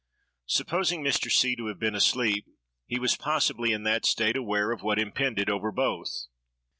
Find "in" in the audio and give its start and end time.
3.71-3.83